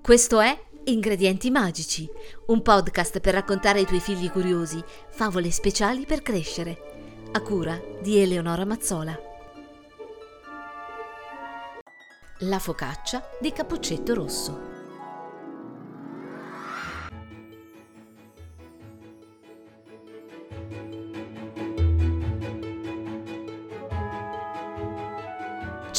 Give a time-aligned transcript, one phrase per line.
[0.00, 2.08] Questo è Ingredienti Magici,
[2.46, 8.18] un podcast per raccontare ai tuoi figli curiosi favole speciali per crescere, a cura di
[8.18, 9.16] Eleonora Mazzola.
[12.40, 14.71] La focaccia di Cappuccetto Rosso.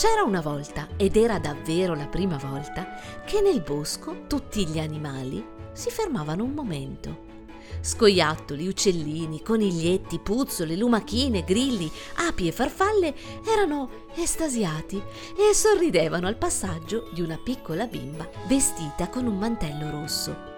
[0.04, 5.42] C'era una volta, ed era davvero la prima volta, che nel bosco tutti gli animali
[5.72, 7.18] si fermavano un momento.
[7.80, 13.16] Scoiattoli, uccellini, coniglietti, puzzole, lumachine, grilli, api e farfalle
[13.48, 15.02] erano estasiati
[15.38, 20.53] e sorridevano al passaggio di una piccola bimba vestita con un mantello rosso.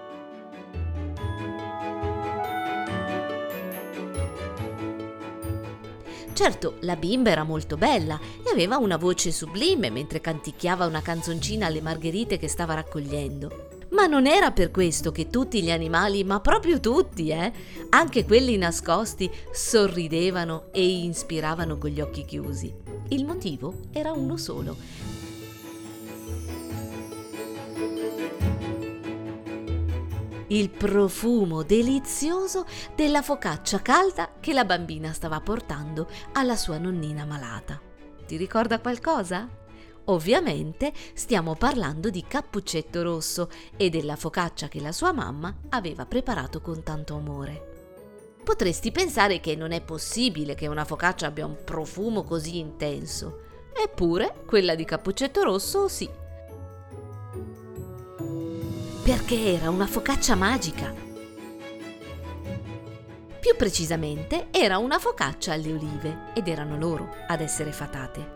[6.35, 11.67] Certo, la bimba era molto bella e aveva una voce sublime mentre canticchiava una canzoncina
[11.67, 13.69] alle margherite che stava raccogliendo.
[13.91, 17.53] Ma non era per questo che tutti gli animali, ma proprio tutti, eh,
[17.91, 22.73] anche quelli nascosti, sorridevano e ispiravano con gli occhi chiusi.
[23.11, 24.75] Il motivo era uno solo,
[30.47, 32.65] il profumo delizioso
[32.95, 37.79] della focaccia calda che la bambina stava portando alla sua nonnina malata.
[38.25, 39.47] Ti ricorda qualcosa?
[40.05, 46.61] Ovviamente stiamo parlando di Cappuccetto Rosso e della focaccia che la sua mamma aveva preparato
[46.61, 47.73] con tanto amore.
[48.43, 53.41] Potresti pensare che non è possibile che una focaccia abbia un profumo così intenso,
[53.75, 56.07] eppure quella di Cappuccetto Rosso sì
[59.05, 60.91] perché era una focaccia magica.
[63.39, 68.33] Più precisamente era una focaccia alle olive ed erano loro ad essere fatate.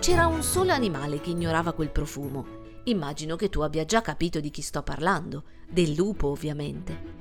[0.00, 2.60] C'era un solo animale che ignorava quel profumo.
[2.84, 7.11] Immagino che tu abbia già capito di chi sto parlando, del lupo ovviamente.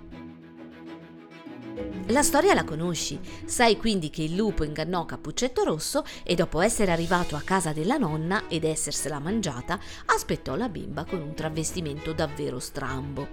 [2.08, 6.92] La storia la conosci, sai quindi che il lupo ingannò Cappuccetto Rosso e dopo essere
[6.92, 12.59] arrivato a casa della nonna ed essersela mangiata, aspettò la bimba con un travestimento davvero
[12.59, 13.28] strambo.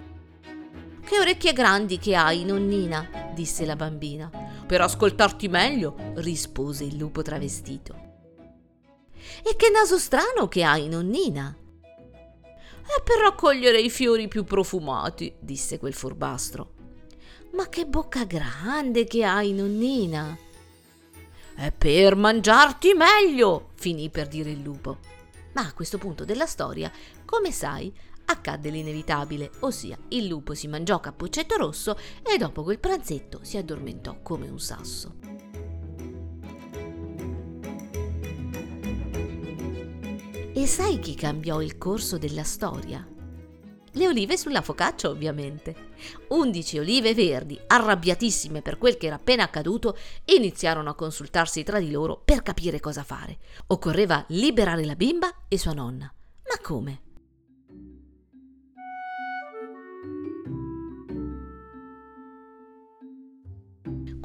[1.04, 4.30] Che orecchie grandi che hai, nonnina, disse la bambina.
[4.66, 7.94] Per ascoltarti meglio, rispose il lupo travestito.
[9.42, 11.56] E che naso strano che hai, nonnina.
[12.42, 16.77] È per raccogliere i fiori più profumati, disse quel furbastro.
[17.52, 20.36] Ma che bocca grande che hai, nonnina!
[21.54, 24.98] È per mangiarti meglio, finì per dire il lupo.
[25.54, 26.92] Ma a questo punto della storia,
[27.24, 27.92] come sai,
[28.26, 34.20] accadde l'inevitabile, ossia il lupo si mangiò Cappuccetto Rosso e dopo quel pranzetto si addormentò
[34.22, 35.14] come un sasso.
[40.54, 43.17] E sai chi cambiò il corso della storia?
[43.98, 45.74] Le olive sulla focaccia, ovviamente.
[46.28, 51.90] Undici olive verdi, arrabbiatissime per quel che era appena accaduto, iniziarono a consultarsi tra di
[51.90, 53.38] loro per capire cosa fare.
[53.66, 56.04] Occorreva liberare la bimba e sua nonna.
[56.04, 57.07] Ma come?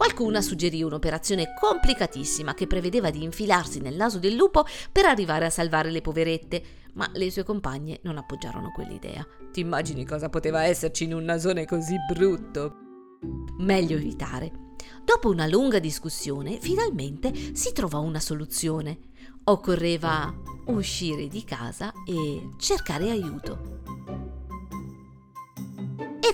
[0.03, 5.49] Qualcuna suggerì un'operazione complicatissima che prevedeva di infilarsi nel naso del lupo per arrivare a
[5.49, 6.61] salvare le poverette,
[6.95, 9.25] ma le sue compagne non appoggiarono quell'idea.
[9.53, 12.75] Ti immagini cosa poteva esserci in un nasone così brutto?
[13.59, 14.51] Meglio evitare.
[15.05, 18.99] Dopo una lunga discussione, finalmente si trovò una soluzione.
[19.45, 20.33] Occorreva
[20.65, 23.82] uscire di casa e cercare aiuto.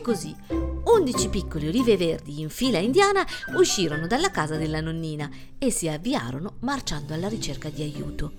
[0.09, 0.35] Così
[0.85, 3.23] 11 piccoli olive verdi in fila indiana
[3.55, 8.31] uscirono dalla casa della nonnina e si avviarono marciando alla ricerca di aiuto.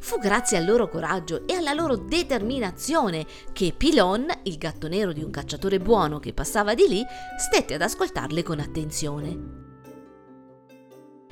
[0.00, 5.22] Fu grazie al loro coraggio e alla loro determinazione che Pilon, il gatto nero di
[5.22, 7.04] un cacciatore buono che passava di lì,
[7.38, 9.62] stette ad ascoltarle con attenzione.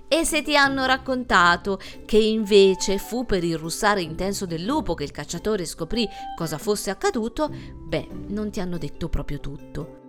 [0.06, 5.04] E se ti hanno raccontato che invece fu per il russare intenso del lupo che
[5.04, 7.50] il cacciatore scoprì cosa fosse accaduto,
[7.92, 10.00] beh, non ti hanno detto proprio tutto.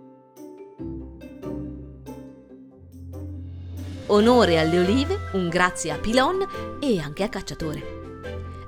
[4.06, 7.92] Onore alle olive, un grazie a Pilon e anche a Cacciatore.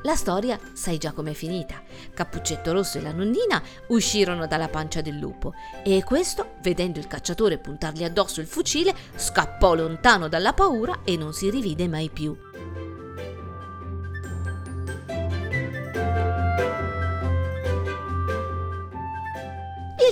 [0.02, 1.82] La storia sai già com'è finita.
[2.12, 7.58] Cappuccetto Rosso e la nonnina uscirono dalla pancia del lupo e questo, vedendo il cacciatore
[7.58, 12.45] puntargli addosso il fucile, scappò lontano dalla paura e non si rivide mai più.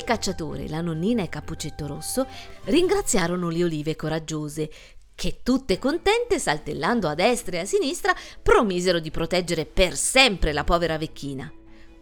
[0.04, 2.26] Il cacciatore, la nonnina e Cappuccetto Rosso
[2.64, 4.70] ringraziarono le olive coraggiose
[5.14, 10.62] che tutte contente, saltellando a destra e a sinistra, promisero di proteggere per sempre la
[10.62, 11.50] povera vecchina.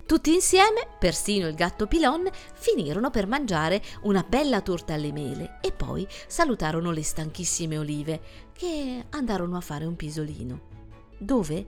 [0.05, 5.71] Tutti insieme, persino il gatto Pilon, finirono per mangiare una bella torta alle mele e
[5.71, 8.21] poi salutarono le stanchissime olive,
[8.53, 10.61] che andarono a fare un pisolino.
[11.19, 11.67] Dove?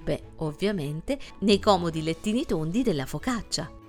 [0.00, 3.80] Beh, ovviamente nei comodi lettini tondi della focaccia.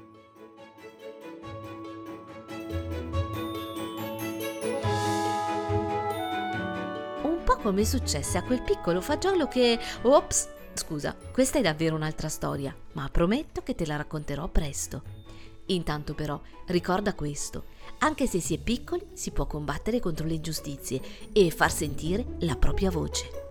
[7.63, 9.80] Come successe a quel piccolo fagiolo che...
[10.01, 10.50] Ops!
[10.74, 15.01] Scusa, questa è davvero un'altra storia, ma prometto che te la racconterò presto.
[15.68, 17.63] Intanto però ricorda questo,
[18.00, 21.00] anche se si è piccoli si può combattere contro le ingiustizie
[21.31, 23.43] e far sentire la propria voce.